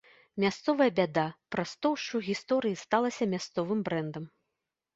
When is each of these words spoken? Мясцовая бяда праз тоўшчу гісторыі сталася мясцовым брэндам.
Мясцовая 0.43 0.87
бяда 0.99 1.25
праз 1.57 1.75
тоўшчу 1.87 2.23
гісторыі 2.29 2.81
сталася 2.87 3.31
мясцовым 3.37 3.79
брэндам. 3.91 4.29